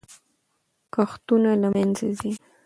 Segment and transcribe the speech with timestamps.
[0.93, 2.31] کښتونه له منځه ځي.